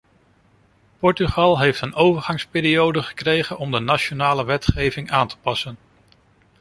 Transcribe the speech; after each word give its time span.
Portugal 0.99 1.59
heeft 1.59 1.81
een 1.81 1.93
overgangsperiode 1.93 3.03
gekregen 3.03 3.57
om 3.57 3.71
de 3.71 3.79
nationale 3.79 4.43
wetgeving 4.43 5.11
aan 5.11 5.27
te 5.27 5.37
passen. 5.37 5.77